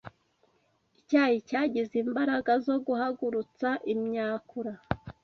Icyayi 0.99 1.37
cyagize 1.47 1.95
imbaraga 2.03 2.51
zo 2.65 2.75
guhagurutsa 2.85 3.69
imyakura 3.93 4.73